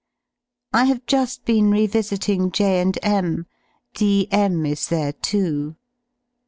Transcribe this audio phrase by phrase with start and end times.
[0.73, 3.45] I have] u^ been revisiting J and M;
[3.93, 5.75] D M is there, too.